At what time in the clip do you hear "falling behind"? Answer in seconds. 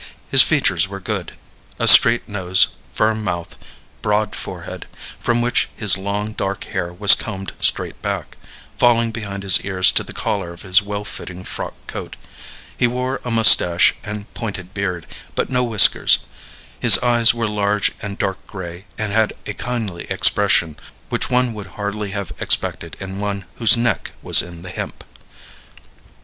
8.79-9.43